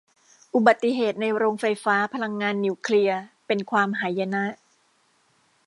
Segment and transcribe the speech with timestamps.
[0.53, 4.45] อุบัติเหตุในโรงไฟฟ้าพลังงานนิวเคลียร์เป็นความหายนะ